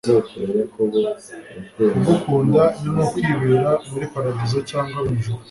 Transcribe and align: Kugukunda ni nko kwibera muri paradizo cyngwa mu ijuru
Kugukunda 1.91 2.63
ni 2.79 2.87
nko 2.93 3.03
kwibera 3.11 3.71
muri 3.89 4.05
paradizo 4.13 4.57
cyngwa 4.67 4.99
mu 5.07 5.11
ijuru 5.19 5.39